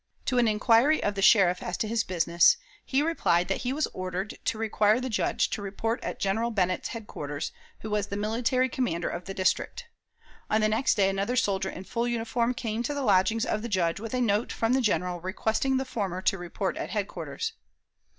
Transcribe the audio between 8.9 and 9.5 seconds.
of the